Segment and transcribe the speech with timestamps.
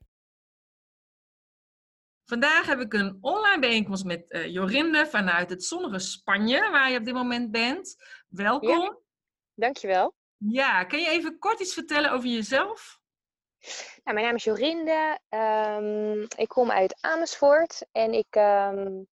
[2.25, 6.99] Vandaag heb ik een online bijeenkomst met uh, Jorinde vanuit het zonnige Spanje, waar je
[6.99, 7.97] op dit moment bent.
[8.29, 8.81] Welkom.
[8.81, 8.99] Ja,
[9.55, 10.19] dankjewel.
[10.49, 13.01] Ja, kan je even kort iets vertellen over jezelf?
[14.05, 15.19] Nou, mijn naam is Jorinde.
[15.29, 19.07] Um, ik kom uit Amersfoort en ik, um,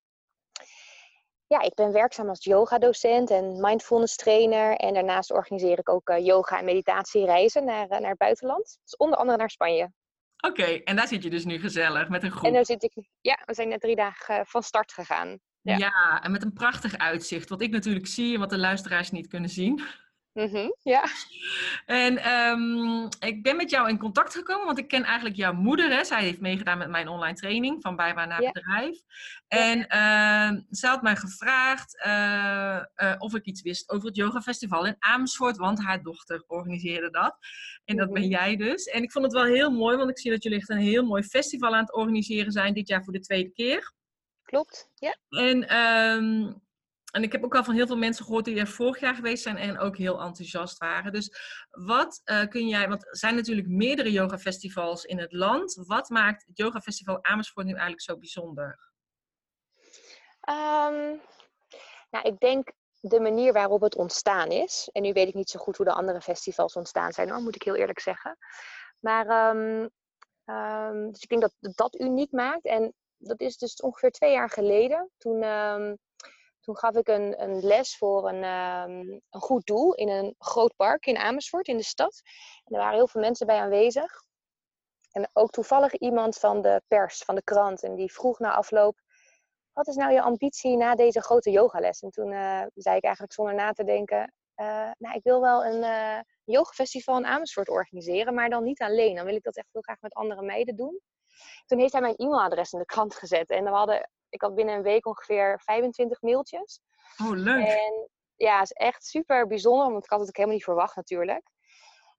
[1.47, 4.77] ja, ik ben werkzaam als yoga-docent en mindfulness trainer.
[4.77, 8.79] En daarnaast organiseer ik ook uh, yoga- en meditatiereizen naar, uh, naar het buitenland.
[8.83, 9.93] Dus onder andere naar Spanje.
[10.41, 12.45] Oké, en daar zit je dus nu gezellig met een groep.
[12.45, 15.39] En daar zit ik, ja, we zijn net drie dagen van start gegaan.
[15.61, 15.77] Ja.
[15.77, 17.49] ja, en met een prachtig uitzicht.
[17.49, 19.83] Wat ik natuurlijk zie en wat de luisteraars niet kunnen zien.
[20.47, 21.05] Mm ja.
[21.87, 25.91] En um, ik ben met jou in contact gekomen, want ik ken eigenlijk jouw moeder.
[25.91, 26.05] Hè.
[26.05, 29.01] Zij heeft meegedaan met mijn online training van bijbaan naar bedrijf.
[29.49, 34.41] En uh, zij had mij gevraagd uh, uh, of ik iets wist over het Yoga
[34.41, 37.37] Festival in Amersfoort, want haar dochter organiseerde dat.
[37.85, 38.31] En dat ben mhm.
[38.31, 38.85] jij dus.
[38.85, 41.05] En ik vond het wel heel mooi, want ik zie dat jullie echt een heel
[41.05, 43.93] mooi festival aan het organiseren zijn, dit jaar voor de tweede keer.
[44.43, 45.17] Klopt, ja.
[45.29, 46.61] En um,
[47.11, 49.43] en ik heb ook al van heel veel mensen gehoord die er vorig jaar geweest
[49.43, 51.13] zijn en ook heel enthousiast waren.
[51.13, 51.33] Dus
[51.71, 55.83] wat uh, kun jij, want er zijn natuurlijk meerdere yoga-festivals in het land.
[55.87, 58.79] Wat maakt het Yoga Festival Amersfoort nu eigenlijk zo bijzonder?
[60.49, 61.21] Um,
[62.11, 64.89] nou, ik denk de manier waarop het ontstaan is.
[64.93, 67.55] En nu weet ik niet zo goed hoe de andere festivals ontstaan zijn, hoor, moet
[67.55, 68.39] ik heel eerlijk zeggen.
[68.99, 69.91] Maar um,
[70.45, 72.65] um, dus ik denk dat dat uniek maakt.
[72.65, 75.11] En dat is dus ongeveer twee jaar geleden.
[75.19, 75.43] Toen
[76.69, 80.77] toen gaf ik een, een les voor een, um, een goed doel in een groot
[80.77, 82.21] park in Amersfoort, in de stad.
[82.65, 84.23] En er waren heel veel mensen bij aanwezig.
[85.13, 87.83] En ook toevallig iemand van de pers, van de krant.
[87.83, 89.01] En die vroeg na afloop,
[89.73, 92.01] wat is nou je ambitie na deze grote yogales?
[92.01, 95.65] En toen uh, zei ik eigenlijk zonder na te denken, uh, nou, ik wil wel
[95.65, 99.15] een uh, yogafestival in Amersfoort organiseren, maar dan niet alleen.
[99.15, 101.01] Dan wil ik dat echt heel graag met andere meiden doen.
[101.67, 103.51] Toen heeft hij mijn e-mailadres in de krant gezet.
[103.51, 106.81] En we hadden ik had binnen een week ongeveer 25 mailtjes.
[107.23, 107.67] Oh, leuk.
[107.67, 111.51] En ja, is echt super bijzonder, want ik had het ook helemaal niet verwacht natuurlijk.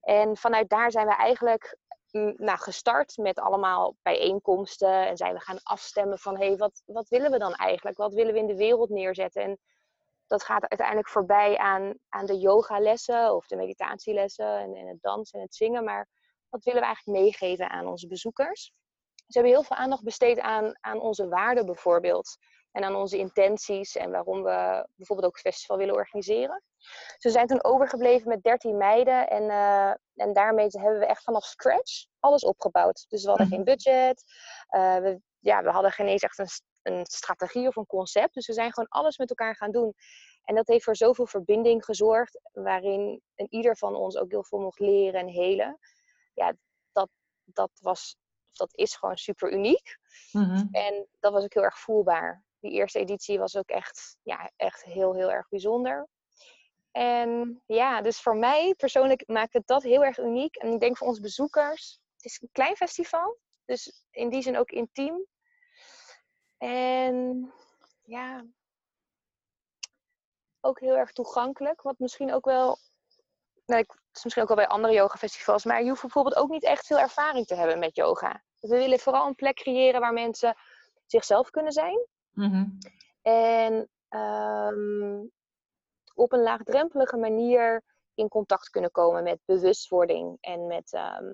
[0.02, 1.78] En vanuit daar zijn we eigenlijk
[2.12, 5.08] mm, nou, gestart met allemaal bijeenkomsten.
[5.08, 7.98] En zijn we gaan afstemmen van, hé, hey, wat, wat willen we dan eigenlijk?
[7.98, 9.44] Wat willen we in de wereld neerzetten?
[9.44, 9.60] En
[10.28, 15.40] dat gaat uiteindelijk voorbij aan, aan de yogalessen of de meditatielessen en, en het dansen
[15.40, 15.84] en het zingen.
[15.84, 16.08] Maar
[16.50, 18.74] wat willen we eigenlijk meegeven aan onze bezoekers?
[19.30, 22.38] Ze hebben heel veel aandacht besteed aan, aan onze waarden bijvoorbeeld.
[22.72, 26.64] En aan onze intenties en waarom we bijvoorbeeld ook het festival willen organiseren.
[27.18, 29.30] Ze zijn toen overgebleven met 13 meiden.
[29.30, 33.06] En, uh, en daarmee hebben we echt vanaf scratch alles opgebouwd.
[33.10, 33.70] Dus we hadden geen mhm.
[33.70, 34.24] budget.
[34.76, 36.50] Uh, we, ja, we hadden geen eens echt een,
[36.82, 38.34] een strategie of een concept.
[38.34, 39.94] Dus we zijn gewoon alles met elkaar gaan doen.
[40.44, 42.40] En dat heeft voor zoveel verbinding gezorgd.
[42.54, 45.80] Waarin ieder van ons ook heel veel mocht leren en helen.
[46.34, 46.54] Ja,
[46.92, 47.10] dat,
[47.44, 48.16] dat was
[48.60, 49.98] dat is gewoon super uniek.
[50.32, 50.68] Mhm.
[50.72, 52.44] En dat was ook heel erg voelbaar.
[52.60, 56.08] Die eerste editie was ook echt, ja, echt heel, heel erg bijzonder.
[56.92, 60.56] En ja, dus voor mij persoonlijk maakt het dat heel erg uniek.
[60.56, 63.38] En ik denk voor onze bezoekers, het is een klein festival.
[63.66, 65.26] Dus in die zin ook intiem.
[66.58, 67.54] En
[68.04, 68.46] ja,
[70.60, 71.82] ook heel erg toegankelijk.
[71.82, 72.78] Wat misschien ook wel
[73.70, 76.50] nou, ik, het is misschien ook wel bij andere yogafestivals, maar je hoeft bijvoorbeeld ook
[76.50, 78.44] niet echt veel ervaring te hebben met yoga.
[78.60, 80.56] We willen vooral een plek creëren waar mensen
[81.06, 82.08] zichzelf kunnen zijn.
[82.32, 82.66] Mhm.
[83.22, 85.20] En ehm,
[86.14, 87.84] op een laagdrempelige manier
[88.14, 91.34] in contact kunnen komen met bewustwording en met ehm,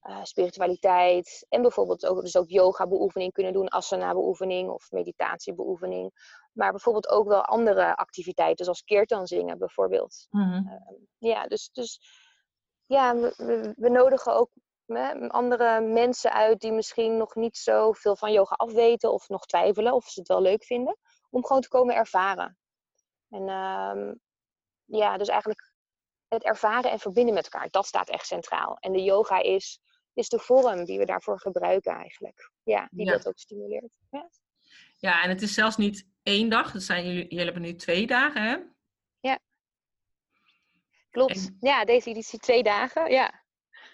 [0.00, 1.46] eh, spiritualiteit.
[1.48, 6.10] En bijvoorbeeld ook, dus ook yoga-beoefening kunnen doen, asana-beoefening of meditatiebeoefening.
[6.52, 10.26] Maar bijvoorbeeld ook wel andere activiteiten, zoals kirtan zingen bijvoorbeeld.
[10.30, 10.52] Mhm.
[10.52, 12.00] Ehm, ja, dus, dus
[12.86, 14.50] ja, we, we, we nodigen ook
[15.28, 19.92] andere mensen uit die misschien nog niet zo veel van yoga afweten of nog twijfelen
[19.94, 20.98] of ze het wel leuk vinden,
[21.30, 22.58] om gewoon te komen ervaren.
[23.30, 24.14] En ehm,
[24.84, 25.72] ja, dus eigenlijk
[26.28, 28.76] het ervaren en verbinden met elkaar, dat staat echt centraal.
[28.80, 29.80] En de yoga is,
[30.12, 32.50] is de vorm die we daarvoor gebruiken eigenlijk.
[32.62, 33.12] Ja, die Ja.
[33.12, 33.98] dat ook stimuleert.
[34.10, 34.30] Ja.
[34.98, 36.72] Ja, en het is zelfs niet één dag.
[36.72, 38.58] Dat zijn jullie, jullie hebben nu twee dagen, hè?
[41.10, 41.34] Klopt.
[41.36, 43.10] En- Ja, deze editie twee dagen.
[43.10, 43.43] Ja.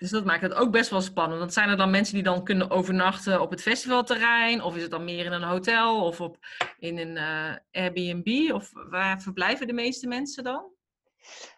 [0.01, 1.39] Dus dat maakt het ook best wel spannend.
[1.39, 4.63] Want zijn er dan mensen die dan kunnen overnachten op het festivalterrein?
[4.63, 6.37] Of is het dan meer in een hotel of op,
[6.79, 8.53] in een eh, Airbnb?
[8.53, 10.73] Of waar verblijven de meeste mensen dan?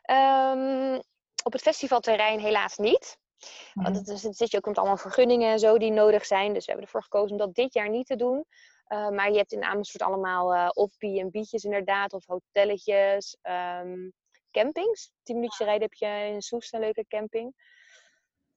[0.02, 1.00] Ehm,
[1.44, 3.18] op het festivalterrein helaas niet.
[3.74, 6.52] Want het, is- het zit je ook met allemaal vergunningen en zo die nodig zijn.
[6.52, 8.44] Dus we hebben ervoor gekozen om dat dit jaar niet te doen.
[8.84, 14.08] Eh, maar je hebt in Amersfoort allemaal eh, of B&B'tjes inderdaad, of hotelletjes, ehm,
[14.50, 15.10] campings.
[15.22, 17.54] Tien minuutjes rijden heb je in Soest een leuke camping.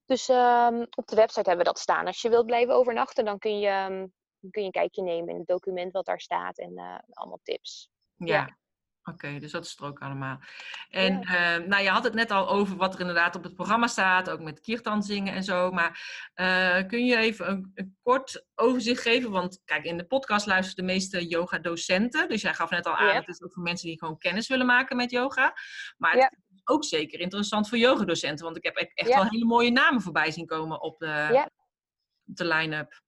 [0.06, 2.06] Dus ehm, op de website hebben we dat staan.
[2.06, 3.98] Als je wilt blijven overnachten, dan kun je, ehm,
[4.40, 7.40] dan kun je een kijkje nemen in het document wat daar staat en eh, allemaal
[7.44, 7.90] tips.
[8.16, 8.36] Ja.
[8.36, 8.58] Ja.
[9.08, 10.40] Oké, dus dat is er ook allemaal.
[10.90, 13.88] En eh, nou, je had het net al over wat er inderdaad op het programma
[13.88, 15.72] staat, ook met kirtan zingen en zo.
[15.72, 19.32] Maar eh, kun je even een, een kort overzicht geven?
[19.32, 22.30] Want kijk, in de podcast luisteren de meeste yoga-docenten.
[22.30, 23.14] Dus jij gaf net al aan, Ja.
[23.14, 25.54] het is ook voor mensen die gewoon kennis willen maken met yoga.
[25.98, 26.32] Maar het Ja.
[26.66, 28.46] Ook zeker interessant voor yogadocenten.
[28.46, 29.16] Want ik heb e- echt Ja.
[29.16, 31.44] wel hele mooie namen voorbij zien komen op de, Ja.
[32.28, 33.04] op de line-up.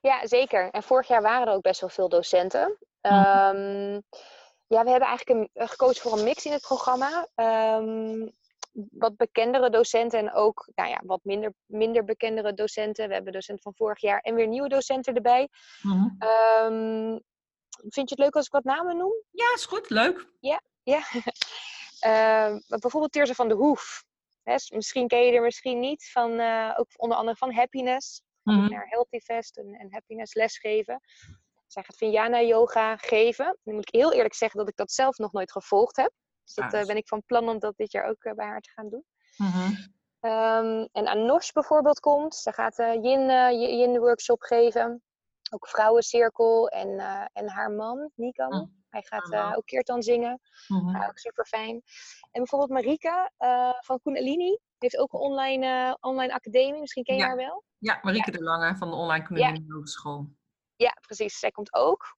[0.00, 0.70] Ja, zeker.
[0.70, 2.78] En vorig jaar waren er ook best wel veel docenten.
[3.02, 3.14] Mhm.
[3.14, 3.92] Ehm,
[4.66, 7.28] ja, we hebben eigenlijk een, eh, gekozen voor een mix in het programma.
[7.34, 8.28] Ehm,
[8.90, 13.08] wat bekendere docenten en ook nou ja, wat minder, minder bekendere docenten.
[13.08, 15.48] We hebben docenten van vorig jaar en weer nieuwe docenten erbij.
[15.82, 16.08] Mhm.
[16.18, 17.18] Ehm,
[17.78, 19.12] vind je het leuk als ik wat namen noem?
[19.30, 20.26] Ja, is goed, leuk.
[20.40, 20.60] Ja.
[22.04, 24.04] Ehm, bijvoorbeeld Teerse van de Hoef.
[24.42, 26.10] Hè, misschien ken je er misschien niet.
[26.10, 28.70] Van, eh, ook onder andere van Happiness Mhm.
[28.70, 31.00] naar Healthy Fest en, en Happiness lesgeven.
[31.66, 33.58] Zij gaat Vijana yoga geven.
[33.62, 36.12] Nu moet ik heel eerlijk zeggen dat ik dat zelf nog nooit gevolgd heb.
[36.44, 38.46] Dus dat Ah, eh, ben ik van plan om dat dit jaar ook eh, bij
[38.46, 39.04] haar te gaan doen.
[40.20, 42.34] Ehm, en Anosh bijvoorbeeld komt.
[42.34, 45.02] Zij gaat eh yin, eh, yin workshop geven.
[45.50, 46.98] Ook vrouwencirkel en,
[47.32, 48.52] en haar man, Nikan.
[48.94, 49.00] Mm.
[49.00, 50.40] Hij gaat eh, ook kirtan zingen.
[50.66, 51.74] Ja, ook super fijn.
[51.74, 51.82] En
[52.30, 56.80] bijvoorbeeld Marika eh, van Kundalini heeft ook een online, eh, online academie.
[56.80, 57.26] Misschien ken je Ja.
[57.26, 57.64] haar wel.
[57.78, 60.26] Ja, Marieke de Lange van de Online Kundalini Hogeschool.
[60.76, 61.38] Ja, precies.
[61.38, 62.16] Zij komt ook.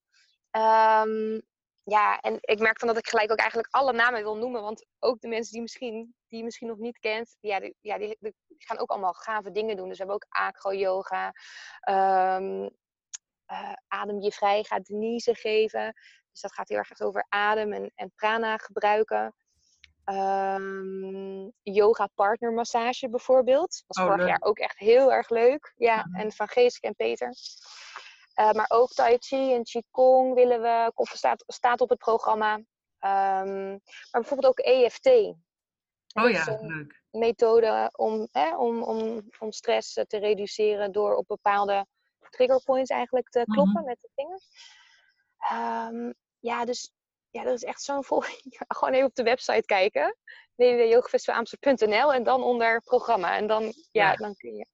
[0.51, 1.41] Ehm,
[1.85, 4.63] ja, en ik merk dan dat ik gelijk ook eigenlijk alle namen wil noemen.
[4.63, 7.99] Want ook de mensen die, misschien, die je misschien nog niet kent, ja, die, ja,
[7.99, 9.89] die, die gaan ook allemaal gave dingen doen.
[9.89, 11.33] Dus we hebben ook acro-yoga.
[11.81, 12.69] ehm,
[13.47, 15.95] eh, adem je vrij gaat Denise geven.
[16.37, 19.35] Dus dat gaat heel erg over adem en, en prana gebruiken.
[20.05, 23.85] Ehm, yoga partnermassage bijvoorbeeld.
[23.87, 24.29] Was Oh, vorig leuk.
[24.29, 25.73] jaar ook echt heel erg leuk.
[25.77, 27.35] Ja, en van Geesk en Peter.
[28.35, 32.61] Eh, maar ook Tai Chi en Qigong willen we, staat, staat op het programma.
[32.99, 35.07] Ehm, maar bijvoorbeeld ook EFT.
[35.07, 35.35] Oh
[36.13, 37.03] Dat ja, een leuk.
[37.11, 41.87] methode om, hè, om, om, om stress eh, te reduceren door op bepaalde
[42.31, 43.85] trigger points eigenlijk te kloppen Mhm.
[43.85, 44.49] met de vingers.
[45.39, 46.13] Ehm,
[46.47, 46.93] ja, dus
[47.31, 48.23] ja, er is echt zo'n vol.
[48.79, 50.17] Gewoon even op de website kijken.
[50.55, 53.37] www.yogafestivalamsterdam.nl en dan onder programma.
[53.37, 53.73] En dan, ja,
[54.11, 54.15] Ja.
[54.15, 54.67] dan kun je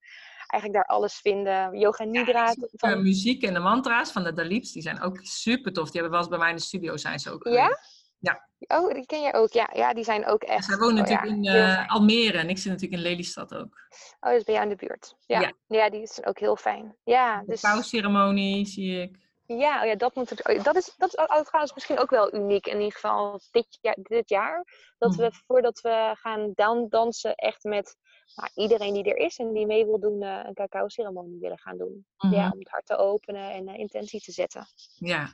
[0.46, 1.78] eigenlijk daar alles vinden.
[1.78, 2.52] Yoga Nidra.
[2.72, 5.90] van- eh, muziek en de mantra's van de Dalips, die zijn ook super tof.
[5.90, 7.78] Die hebben wel eens bij mij in de studio zijn ze ook Ja?
[8.18, 8.48] Ja.
[8.66, 9.52] Oh, die ken jij ook.
[9.52, 10.64] Ja, ja die zijn ook echt.
[10.64, 11.90] zij wonen oh, natuurlijk ja, in eh.
[11.94, 13.86] Almere en ik zit natuurlijk in Lelystad ook.
[14.20, 15.14] Oh, dat is bij jou in de buurt.
[15.26, 15.52] Ja, Ja.
[15.66, 15.90] ja.
[15.90, 16.96] die is ook heel fijn.
[17.04, 19.16] Ja, De dus, pauwceremonie zie ik.
[19.58, 22.34] Ja, oh ja dat, moet het, oh, dat is, dat is trouwens misschien ook wel
[22.34, 22.66] uniek.
[22.66, 23.96] In ieder geval dit jaar.
[24.02, 24.64] Dit jaar
[24.98, 25.32] dat we Mhm.
[25.46, 27.96] voordat we gaan dan dansen, echt met
[28.36, 31.76] nou, iedereen die er is en die mee wil doen, eh, een cacao-ceremonie willen gaan
[31.78, 32.06] doen.
[32.16, 32.34] Mhm.
[32.34, 34.66] Ja, om het hart te openen en eh, intentie te zetten.
[34.98, 35.32] Ja,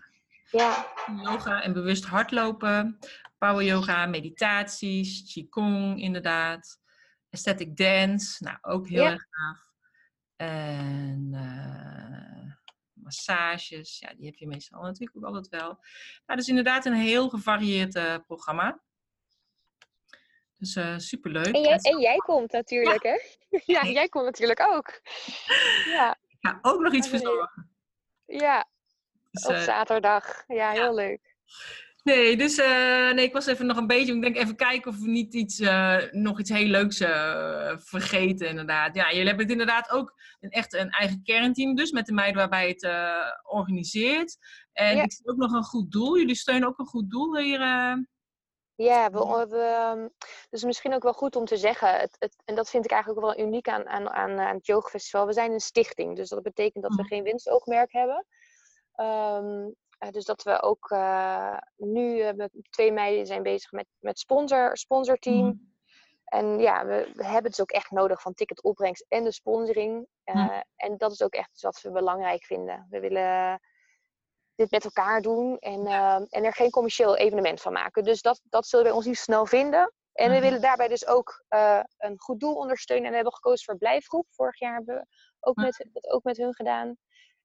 [0.50, 0.86] Ja,
[1.22, 2.98] yoga en bewust hardlopen,
[3.38, 6.78] power yoga, meditaties, qigong inderdaad,
[7.30, 9.10] aesthetic dance, nou ook heel Ja.
[9.10, 9.66] erg gaaf.
[10.36, 12.52] En eh,
[13.08, 15.78] massages, ja die heb je meestal natuurlijk ook altijd wel.
[16.26, 18.80] Nou, dus inderdaad een heel gevarieerd eh, programma.
[20.58, 21.54] Dus uh, superleuk.
[21.54, 23.18] En jij, en jij komt natuurlijk, hè?
[23.74, 25.00] Ja, jij komt natuurlijk ook.
[25.84, 26.18] Ja.
[26.28, 27.70] Ik ga ook nog iets verzorgen.
[28.26, 28.68] Ja,
[29.30, 30.44] dus, op zaterdag.
[30.46, 31.36] Ja, heel leuk.
[32.08, 34.14] Nee, dus uh, nee, ik was even nog een beetje.
[34.14, 38.48] Ik denk even kijken of we niet iets, uh, nog iets heel leuks uh, vergeten,
[38.48, 38.94] inderdaad.
[38.94, 42.36] Ja, jullie hebben het inderdaad ook een, echt een eigen kernteam, dus met de meiden
[42.36, 42.88] waarbij het
[43.42, 44.36] organiseert.
[44.72, 45.02] En ja.
[45.02, 46.18] ik zie ook nog een goed doel.
[46.18, 47.60] Jullie steunen ook een goed doel hier.
[48.74, 50.10] Ja, we, we,
[50.50, 51.94] dus misschien ook wel goed om te zeggen.
[51.98, 54.66] Het, het, en dat vind ik eigenlijk ook wel uniek aan, aan, aan, aan het
[54.66, 55.26] Yoga Festival.
[55.26, 58.26] We zijn een stichting, dus dat betekent dat we geen winstoogmerk hebben.
[58.96, 63.86] Um, uh, dus dat we ook uh, nu uh, met twee meiden zijn bezig met,
[63.98, 65.44] met sponsor, sponsorteam.
[65.44, 65.76] Mm.
[66.24, 70.06] En ja, we, we, hebben dus ook echt nodig van ticketopbrengst en de sponsoring.
[70.24, 70.62] Mm.
[70.76, 72.86] En dat is ook echt wat we belangrijk vinden.
[72.90, 73.60] We willen
[74.54, 75.86] dit met elkaar doen en,
[76.28, 78.04] en er geen commercieel evenement van maken.
[78.04, 79.92] Dus dat, dat zullen we ons niet snel vinden.
[80.12, 80.42] En we mm.
[80.42, 81.44] willen daarbij dus ook
[81.98, 83.04] een goed doel ondersteunen.
[83.04, 84.26] En we hebben gekozen voor Blijfgroep.
[84.30, 85.06] Vorig jaar hebben we
[85.40, 86.96] ook met, dat ook met hun gedaan.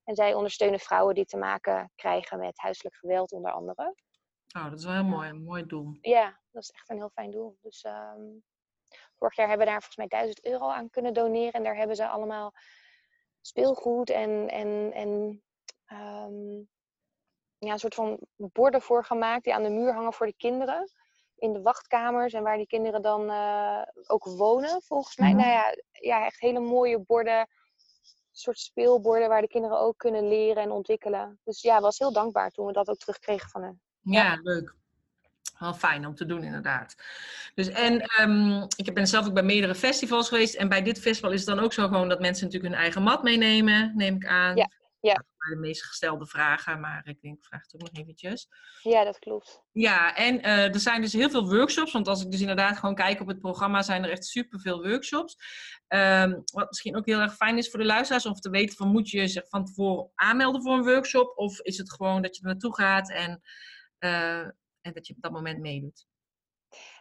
[0.04, 3.96] En zij ondersteunen vrouwen die te maken krijgen met huiselijk geweld, onder andere.
[4.58, 5.98] Oh, dat is wel heel mooi, een mooi doel.
[6.02, 7.58] Ja, dat is echt een heel fijn doel.
[7.62, 8.44] Dus um,
[9.16, 11.52] vorig jaar hebben we daar volgens mij 1000 euro aan kunnen doneren.
[11.52, 12.54] En daar hebben ze allemaal
[13.42, 15.44] speelgoed en, en, en
[15.92, 16.70] um,
[17.58, 20.92] ja, een soort van borden voor gemaakt die aan de muur hangen voor de kinderen.
[21.36, 25.32] In de wachtkamers en waar die kinderen dan uh, ook wonen, volgens mij.
[25.32, 27.48] Mm Nou ja, ja, echt hele mooie borden
[28.38, 31.40] soort speelborden waar de kinderen ook kunnen leren en ontwikkelen.
[31.44, 33.82] Dus ja, was heel dankbaar toen we dat ook terugkregen van hen.
[34.02, 34.76] Ja, leuk.
[35.60, 36.96] Wel fijn om te doen, inderdaad.
[37.56, 40.56] Dus en um, ik ben zelf ook bij meerdere festivals geweest.
[40.56, 43.04] En bij dit festival is het dan ook zo gewoon dat mensen natuurlijk hun eigen
[43.04, 44.56] mat meenemen, neem ik aan.
[44.56, 44.70] Ja.
[45.00, 45.24] Ja.
[45.50, 48.48] De meest gestelde vragen, maar ik denk, ik vraag het ook nog eventjes.
[48.82, 49.62] Ja, dat klopt.
[49.72, 51.92] Ja, en uh, er zijn dus heel veel workshops.
[51.92, 55.38] Want als ik dus inderdaad gewoon kijk op het programma, zijn er echt superveel workshops.
[55.88, 58.88] Um, wat misschien ook heel erg fijn is voor de luisteraars, om te weten van
[58.88, 61.38] moet je zich van tevoren aanmelden voor een workshop?
[61.38, 63.42] Of is het gewoon dat je er naartoe gaat en,
[64.00, 64.40] uh,
[64.82, 66.06] en dat je op dat moment meedoet?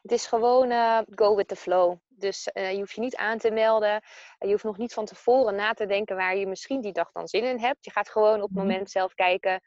[0.02, 1.98] Het is gewoon uh, go with the flow.
[2.08, 4.02] Dus uh, je hoeft je niet aan te melden.
[4.38, 7.28] je hoeft nog niet van tevoren na te denken waar je misschien die dag dan
[7.28, 7.84] zin in hebt.
[7.84, 9.60] Je gaat gewoon op het moment zelf kijken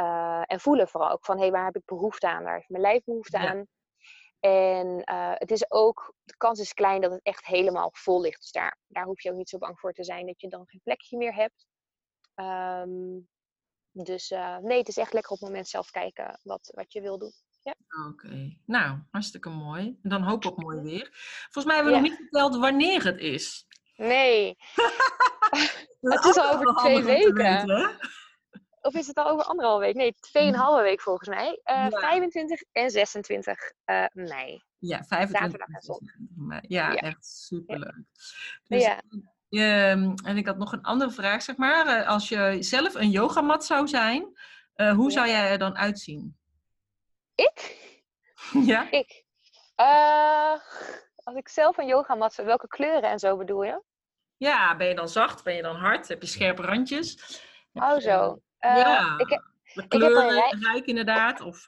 [0.00, 2.42] uh, en voelen vooral ook van hé, hey, waar heb ik behoefte aan?
[2.42, 3.48] Waar heeft mijn lijf behoefte ja.
[3.48, 3.66] aan?
[4.40, 5.02] En
[5.38, 8.40] het is ook, de kans is klein dat het echt helemaal vol ligt.
[8.40, 10.66] Dus daar, daar hoef je ook niet zo bang voor te zijn dat je dan
[10.66, 11.66] geen plekje meer hebt.
[12.34, 13.28] Um,
[13.90, 14.28] dus
[14.60, 17.32] nee, het is echt lekker op het moment zelf kijken wat, wat je wil doen.
[17.66, 17.74] Ja.
[18.06, 18.58] Oké, okay.
[18.64, 19.98] nou, hartstikke mooi.
[20.02, 21.08] En dan hoop ik op mooi weer.
[21.50, 22.04] Volgens mij hebben we ja.
[22.04, 23.66] nog niet verteld wanneer het is.
[23.96, 24.56] Nee.
[26.00, 27.90] het is al over twee weken.
[28.80, 29.94] of is het al over anderhalve week?
[29.94, 31.60] Nee, tweeënhalve week volgens mij.
[31.64, 31.98] Uh, ja.
[31.98, 34.62] 25 en 26 uh, mei.
[34.78, 36.14] Ja, 25 en zondag.
[36.34, 36.60] Mei.
[36.62, 38.02] Ja, ja, echt superleuk.
[38.68, 39.02] Dus, ja.
[39.90, 41.86] Um, en ik had nog een andere vraag, zeg maar.
[41.86, 44.38] Uh, als je zelf een yogamat zou zijn,
[44.94, 46.36] hoe zou jij er dan uitzien?
[47.36, 47.84] Ik?
[48.52, 48.90] Ja?
[48.90, 49.24] Ik.
[49.76, 50.52] Uh,
[51.14, 53.82] als ik zelf een yogamat zou, welke kleuren en zo bedoel je?
[54.36, 55.44] Ja, ben je dan zacht?
[55.44, 56.08] Ben je dan hard?
[56.08, 57.40] Heb je scherpe randjes?
[57.72, 58.40] Oh, zo.
[58.60, 59.42] Uh, ja, ik heb,
[59.74, 61.40] de kleuren, ik heb een rijk inderdaad?
[61.40, 61.66] Of.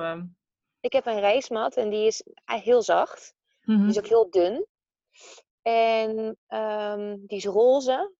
[0.80, 3.34] Ik heb een reismat en die is heel zacht.
[3.64, 3.86] Mm -hmm.
[3.86, 4.66] Die is ook heel dun.
[5.62, 8.12] En um, die is roze.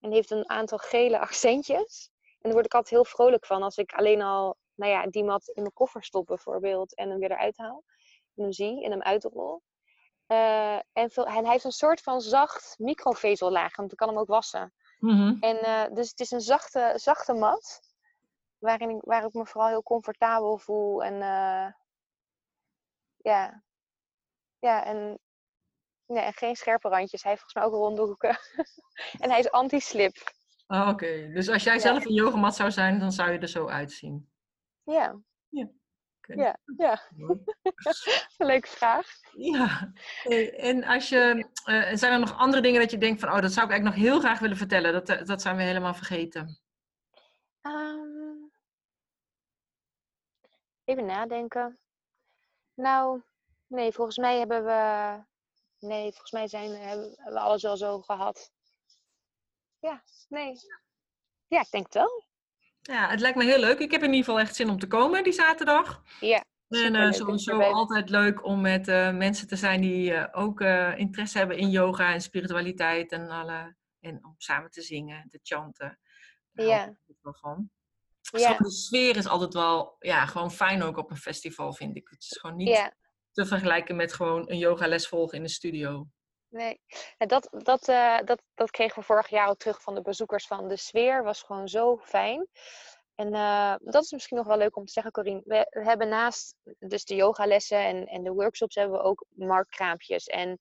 [0.00, 2.10] En heeft een aantal gele accentjes.
[2.22, 5.24] En daar word ik altijd heel vrolijk van als ik alleen al nou ja, die
[5.24, 7.84] mat in mijn koffer stop bijvoorbeeld en hem weer eruit haal.
[8.34, 9.62] En hem zie en hem uitrol.
[10.28, 14.18] Uh, en, veel, en hij heeft een soort van zacht microvezellaag, want ik kan hem
[14.18, 14.74] ook wassen.
[14.98, 15.36] Mm -hmm.
[15.40, 17.80] En uh, dus het is een zachte, zachte mat,
[18.58, 21.04] waarin ik, waar ik me vooral heel comfortabel voel.
[21.04, 21.72] En uh,
[23.16, 23.62] ja,
[24.58, 25.18] ja en,
[26.06, 27.22] ja, en geen scherpe randjes.
[27.22, 28.38] Hij heeft volgens mij ook ronde hoeken.
[29.22, 30.16] en hij is anti-slip.
[30.66, 31.32] Oh, Oké, okay.
[31.32, 31.80] dus als jij ja.
[31.80, 34.28] zelf een yogamat zou zijn, dan zou je er zo uitzien.
[34.92, 35.20] Ja.
[35.48, 35.68] Ja.
[36.20, 37.00] Ja, ja.
[38.50, 39.06] leuke vraag.
[39.32, 39.92] Ja.
[40.56, 43.52] En als je, uh, zijn er nog andere dingen dat je denkt van, oh, dat
[43.52, 44.92] zou ik eigenlijk nog heel graag willen vertellen.
[44.92, 46.60] Dat, dat zijn we helemaal vergeten.
[47.62, 48.52] Um,
[50.84, 51.78] even nadenken.
[52.74, 53.22] Nou,
[53.66, 55.22] nee, volgens mij hebben we,
[55.78, 58.52] nee, volgens mij zijn, hebben we alles wel zo gehad.
[59.78, 60.52] Ja, nee.
[61.46, 62.27] Ja, ik denk het wel.
[62.92, 63.78] Ja, het lijkt me heel leuk.
[63.78, 66.02] Ik heb in ieder geval echt zin om te komen die zaterdag.
[66.20, 66.44] Ja.
[66.68, 70.60] En uh, sowieso altijd leuk om met uh, mensen te zijn die uh, ook
[70.96, 73.76] interesse hebben in yoga en spiritualiteit en alle.
[74.00, 75.98] En om samen te zingen, te chanten.
[76.52, 76.96] Daar ja.
[77.20, 77.70] wel van.
[78.20, 78.56] Ja.
[78.56, 82.08] Zo, de sfeer is altijd wel ja, gewoon fijn ook op een festival, vind ik.
[82.08, 82.94] Het is gewoon niet ja.
[83.32, 86.06] te vergelijken met gewoon een yogales volgen in de studio.
[86.50, 86.80] Nee,
[87.18, 90.68] dat, dat, uh, dat, dat kregen we vorig jaar ook terug van de bezoekers van
[90.68, 91.22] de sfeer.
[91.24, 92.48] Was gewoon zo fijn.
[93.14, 95.42] En uh, dat is misschien nog wel leuk om te zeggen, Corine.
[95.44, 100.58] We, hebben naast dus de yogalessen en, en de workshops hebben we ook marktkraampjes en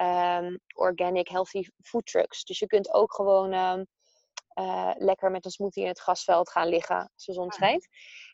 [0.00, 2.44] um, organic healthy food trucks.
[2.44, 3.86] Dus je kunt ook gewoon um,
[4.54, 7.88] uh, lekker met een smoothie in het grasveld gaan liggen als de zon schijnt.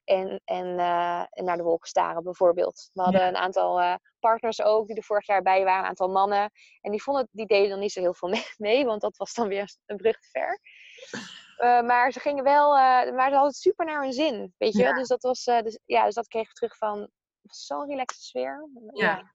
[0.05, 2.91] En, en, uh, en naar de wolken staren bijvoorbeeld.
[2.93, 3.29] We hadden ja.
[3.29, 6.51] een aantal uh, partners ook die er vorig jaar bij waren, een aantal mannen.
[6.81, 9.49] En die vonden die deden dan niet zo heel veel mee, want dat was dan
[9.49, 10.61] weer een brug te ver.
[11.85, 14.83] Maar ze gingen wel, maar ze hadden het super naar hun zin, weet je.
[14.83, 14.93] Ja.
[14.93, 17.11] Dus dat was, dus, ja, dus dat kreeg ik terug van
[17.43, 18.69] zo'n relaxte sfeer.
[18.93, 19.07] Ja.
[19.07, 19.35] ja.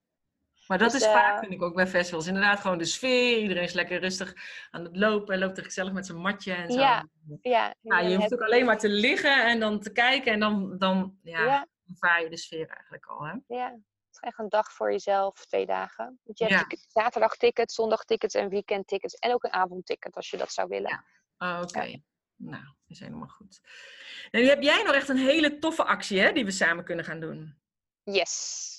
[0.66, 2.26] Maar dat dus, is vaak, vind ik ook bij festivals.
[2.26, 3.38] Inderdaad, gewoon de sfeer.
[3.38, 4.34] Iedereen is lekker rustig
[4.70, 5.38] aan het lopen.
[5.38, 6.78] Loopt er gezellig met zijn matje en zo.
[6.78, 7.06] Ja,
[7.42, 7.74] ja.
[7.80, 10.32] ja je hoeft ook alleen maar te liggen en dan te kijken.
[10.32, 11.66] En dan, dan ja, ja.
[11.90, 13.22] ervaar je de sfeer eigenlijk al.
[13.22, 13.56] Hè?
[13.56, 16.20] Ja, het is echt een dag voor jezelf, twee dagen.
[16.22, 17.02] Want je hebt ja.
[17.02, 19.14] zaterdag tickets, zondag tickets en weekend tickets.
[19.14, 20.90] En ook een avondticket als je dat zou willen.
[20.90, 21.04] Ja.
[21.38, 21.78] Oh, Oké.
[21.78, 22.02] Okay.
[22.36, 23.60] Nou, is helemaal goed.
[24.30, 27.04] En nu heb jij nog echt een hele toffe actie hè, die we samen kunnen
[27.04, 27.58] gaan doen.
[28.02, 28.75] Yes.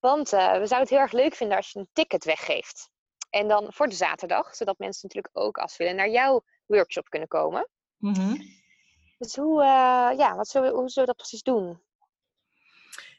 [0.00, 2.90] Want uh, we zouden het heel erg leuk vinden als je een ticket weggeeft.
[3.30, 7.28] En dan voor de zaterdag, zodat mensen natuurlijk ook als willen naar jouw workshop kunnen
[7.28, 7.68] komen.
[7.96, 8.56] Mm -hmm.
[9.18, 11.82] Dus hoe, uh, ja, wat zullen we, hoe zullen we dat precies doen?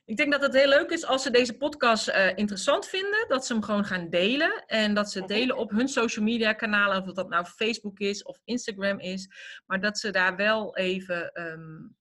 [0.06, 3.46] Ik denk dat het heel leuk is als ze deze podcast uh, interessant vinden, dat
[3.46, 4.66] ze hem gewoon gaan delen.
[4.66, 8.24] En dat ze het delen op hun social media kanalen, of dat nou Facebook is
[8.24, 9.28] of Instagram is.
[9.66, 11.98] Maar dat ze daar wel even um,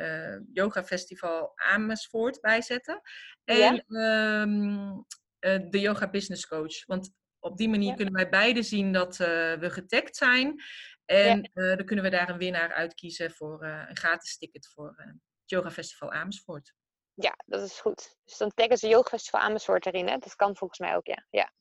[0.00, 3.00] uh, Yoga Festival Amersfoort bijzetten.
[3.44, 4.40] En ja.
[4.42, 4.94] um,
[5.40, 6.86] uh, de Yoga Business Coach.
[6.86, 7.94] Want op die manier ja.
[7.94, 10.62] kunnen wij beide zien dat uh, we getagd zijn.
[11.04, 11.76] En ja.
[11.76, 16.12] dan kunnen we daar een winnaar uitkiezen voor een gratis ticket voor het Yoga Festival
[16.12, 16.74] Amersfoort.
[17.14, 18.16] Ja, dat is goed.
[18.24, 20.08] Dus dan taggen ze Yoga Festival Amersfoort erin.
[20.08, 20.18] Hè?
[20.18, 21.26] Dat kan volgens mij ook, ja.
[21.30, 21.52] Ja,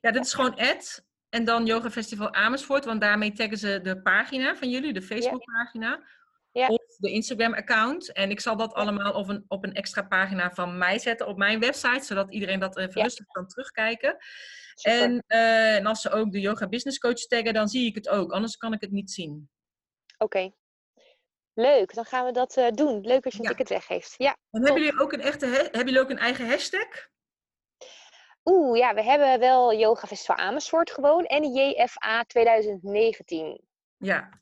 [0.00, 0.12] ja.
[0.12, 1.04] is gewoon ad.
[1.28, 2.84] En dan Yoga Festival Amersfoort.
[2.84, 6.06] Want daarmee taggen ze de pagina van jullie, de Facebookpagina.
[6.56, 6.68] Ja.
[6.68, 8.12] Of de Instagram-account.
[8.12, 11.36] En ik zal dat allemaal op een, op een extra pagina van mij zetten op
[11.36, 13.02] mijn website, zodat iedereen dat even ja.
[13.02, 14.16] rustig kan terugkijken.
[14.82, 18.08] En, uh, en, als ze ook de Yoga Business Coach taggen, dan zie ik het
[18.08, 18.32] ook.
[18.32, 19.50] Anders kan ik het niet zien.
[20.18, 20.24] Oké.
[20.24, 20.54] Okay.
[21.54, 23.00] Leuk, dan gaan we dat uh, doen.
[23.00, 23.50] Leuk als je een ja.
[23.50, 24.14] ticket weggeeft.
[24.16, 27.08] Ja, en hebben jullie, ook een echte, hebben jullie ook een eigen hashtag?
[28.44, 33.60] Oeh, ja, we hebben wel Yoga Festival Amersfoort gewoon en JFA 2019.
[33.96, 34.40] Ja,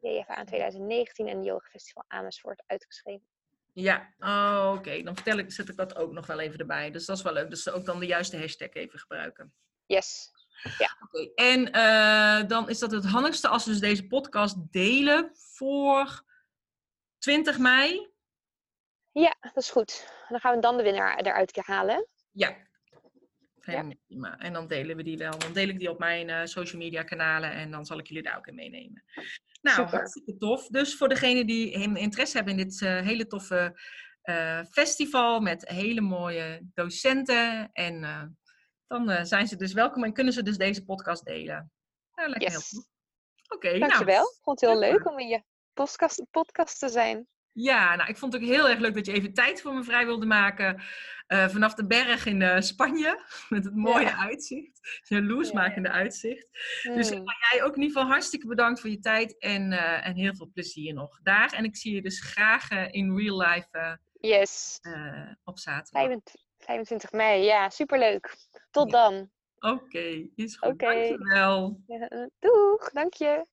[0.00, 3.26] JFA 2019 en Yoga Festival Amersfoort uitgeschreven.
[3.72, 4.78] Ja, oh, oké.
[4.78, 5.02] Okay.
[5.02, 6.90] Dan vertel ik, zet ik dat ook nog wel even erbij.
[6.90, 7.50] Dus dat is wel leuk.
[7.50, 9.54] Dus ook dan de juiste hashtag even gebruiken.
[9.86, 10.30] Yes.
[10.78, 10.96] Ja.
[11.00, 11.32] Okay.
[11.34, 16.24] En uh, dan is dat het handigste als we dus deze podcast delen voor
[17.18, 18.10] 20 mei.
[19.12, 20.12] Ja, dat is goed.
[20.28, 22.06] Dan gaan we dan de winnaar eruit halen.
[22.30, 22.56] Ja.
[23.60, 24.38] En, ja.
[24.38, 25.38] en dan delen we die wel.
[25.38, 28.22] Dan deel ik die op mijn uh, social media kanalen en dan zal ik jullie
[28.22, 29.04] daar ook in meenemen.
[29.60, 29.94] Nou, Super.
[29.94, 30.66] hartstikke tof.
[30.66, 33.80] Dus voor degenen die interesse hebben in dit uh, hele toffe
[34.22, 37.70] uh, festival met hele mooie docenten.
[37.72, 38.22] En uh,
[38.86, 41.72] dan zijn ze dus welkom en kunnen ze dus deze podcast delen.
[42.14, 42.70] Nou, lekker yes.
[42.70, 42.88] heel goed.
[43.48, 44.22] Oké, okay, Dankjewel.
[44.22, 45.42] Nou, ik vond het heel leuk om in je
[45.72, 47.26] podcast, podcast te zijn.
[47.60, 49.84] Ja, nou, ik vond het ook heel erg leuk dat je even tijd voor me
[49.84, 50.82] vrij wilde maken.
[51.28, 54.16] Uh, vanaf de berg in uh, Spanje, met het mooie ja.
[54.16, 55.00] uitzicht.
[55.02, 55.94] Jaloersmakende ja.
[55.94, 56.48] uitzicht.
[56.82, 60.34] Dus jij ook in ieder geval hartstikke bedankt voor je tijd en, uh, en heel
[60.34, 61.52] veel plezier nog daar.
[61.52, 64.80] En ik zie je dus graag in real life yes.
[65.44, 66.20] op zaterdag.
[66.58, 68.36] 25 mei, ja, superleuk.
[68.70, 69.08] Tot ja.
[69.08, 69.30] dan.
[69.58, 70.68] Oké, okay, is goed.
[70.68, 71.08] Okay.
[71.08, 71.80] Dankjewel.
[71.86, 73.46] Ja, doeg, dank je.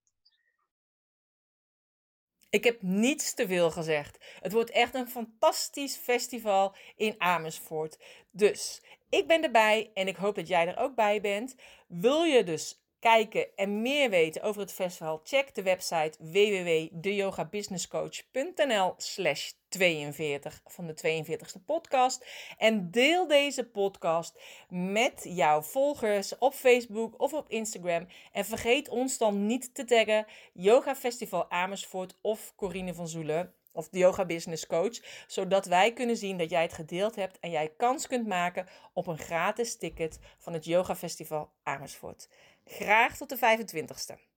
[2.55, 4.17] Ik heb niets te veel gezegd.
[4.39, 7.97] Het wordt echt een fantastisch festival in Amersfoort.
[8.31, 11.55] Dus ik ben erbij en ik hoop dat jij er ook bij bent.
[11.87, 15.21] Wil je dus kijken en meer weten over het festival?
[15.23, 22.25] Check de website www.deyogabusinesscoach.nl slash 42 van de 42ste podcast.
[22.57, 28.07] En deel deze podcast met jouw volgers op Facebook of op Instagram.
[28.31, 33.89] En vergeet ons dan niet te taggen Yoga Festival Amersfoort of Corine van Zoelen of
[33.89, 37.73] de Yoga Business Coach, zodat wij kunnen zien dat jij het gedeeld hebt en jij
[37.77, 42.29] kans kunt maken op een gratis ticket van het Yoga Festival Amersfoort.
[42.65, 44.34] Graag tot de 25ste.